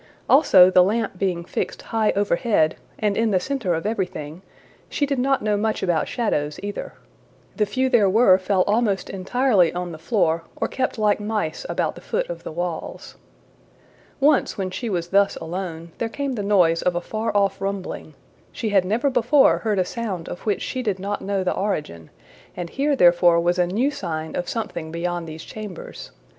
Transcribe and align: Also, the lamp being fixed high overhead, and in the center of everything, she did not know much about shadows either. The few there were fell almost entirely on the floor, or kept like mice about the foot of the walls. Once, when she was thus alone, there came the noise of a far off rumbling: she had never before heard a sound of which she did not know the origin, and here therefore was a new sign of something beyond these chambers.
Also, 0.27 0.71
the 0.71 0.81
lamp 0.81 1.19
being 1.19 1.45
fixed 1.45 1.83
high 1.83 2.11
overhead, 2.15 2.75
and 2.97 3.15
in 3.15 3.29
the 3.29 3.39
center 3.39 3.75
of 3.75 3.85
everything, 3.85 4.41
she 4.89 5.05
did 5.05 5.19
not 5.19 5.43
know 5.43 5.55
much 5.55 5.83
about 5.83 6.07
shadows 6.07 6.59
either. 6.63 6.93
The 7.55 7.67
few 7.67 7.87
there 7.87 8.09
were 8.09 8.39
fell 8.39 8.63
almost 8.63 9.11
entirely 9.11 9.71
on 9.73 9.91
the 9.91 9.99
floor, 9.99 10.41
or 10.55 10.67
kept 10.67 10.97
like 10.97 11.19
mice 11.19 11.67
about 11.69 11.93
the 11.93 12.01
foot 12.01 12.27
of 12.31 12.43
the 12.43 12.51
walls. 12.51 13.15
Once, 14.19 14.57
when 14.57 14.71
she 14.71 14.89
was 14.89 15.09
thus 15.09 15.35
alone, 15.35 15.91
there 15.99 16.09
came 16.09 16.33
the 16.33 16.41
noise 16.41 16.81
of 16.81 16.95
a 16.95 16.99
far 17.01 17.31
off 17.37 17.61
rumbling: 17.61 18.15
she 18.51 18.69
had 18.69 18.83
never 18.83 19.11
before 19.11 19.59
heard 19.59 19.77
a 19.77 19.85
sound 19.85 20.27
of 20.27 20.47
which 20.47 20.63
she 20.63 20.81
did 20.81 20.97
not 20.97 21.21
know 21.21 21.43
the 21.43 21.53
origin, 21.53 22.09
and 22.57 22.71
here 22.71 22.95
therefore 22.95 23.39
was 23.39 23.59
a 23.59 23.67
new 23.67 23.91
sign 23.91 24.35
of 24.35 24.49
something 24.49 24.91
beyond 24.91 25.27
these 25.27 25.43
chambers. 25.43 26.09